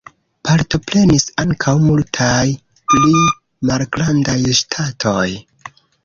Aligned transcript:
Partoprenis 0.47 1.25
ankaŭ 1.41 1.73
multaj 1.83 2.45
pli 2.93 3.11
malgrandaj 3.71 4.39
ŝtatoj. 4.61 5.27